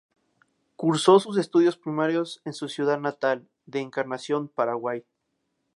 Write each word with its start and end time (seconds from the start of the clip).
Cursó 0.77 1.19
sus 1.19 1.37
estudios 1.37 1.77
primarios 1.77 2.41
en 2.43 2.53
su 2.53 2.67
ciudad 2.69 2.99
natal 2.99 3.47
de 3.67 3.81
Encarnación, 3.81 4.47
Paraguay. 4.47 5.05